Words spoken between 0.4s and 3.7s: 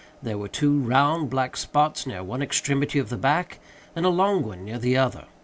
two round, black spots near one extremity of the back,